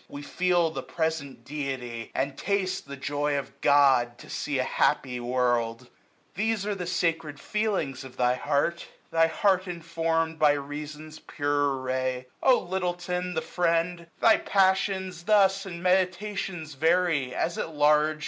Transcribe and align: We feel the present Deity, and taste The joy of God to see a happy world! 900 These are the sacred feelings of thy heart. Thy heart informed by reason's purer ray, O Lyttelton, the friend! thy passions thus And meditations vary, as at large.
We 0.09 0.23
feel 0.23 0.71
the 0.71 0.81
present 0.81 1.45
Deity, 1.45 2.09
and 2.15 2.35
taste 2.35 2.87
The 2.87 2.95
joy 2.97 3.37
of 3.37 3.61
God 3.61 4.17
to 4.17 4.31
see 4.31 4.57
a 4.57 4.63
happy 4.63 5.19
world! 5.19 5.81
900 6.33 6.33
These 6.33 6.65
are 6.65 6.73
the 6.73 6.87
sacred 6.87 7.39
feelings 7.39 8.03
of 8.03 8.17
thy 8.17 8.33
heart. 8.33 8.87
Thy 9.11 9.27
heart 9.27 9.67
informed 9.67 10.39
by 10.39 10.53
reason's 10.53 11.19
purer 11.19 11.79
ray, 11.79 12.25
O 12.41 12.61
Lyttelton, 12.61 13.35
the 13.35 13.43
friend! 13.43 14.07
thy 14.19 14.37
passions 14.37 15.21
thus 15.25 15.67
And 15.67 15.83
meditations 15.83 16.73
vary, 16.73 17.35
as 17.35 17.59
at 17.59 17.75
large. 17.75 18.19